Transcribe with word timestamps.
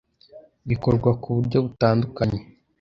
bikorwa 0.69 1.09
ku 1.21 1.27
buryo 1.35 1.57
butandukanye 1.65 2.39